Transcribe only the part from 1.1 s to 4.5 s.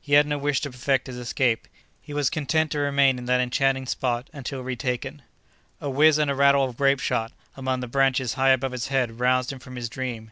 escape—he was content to remain in that enchanting spot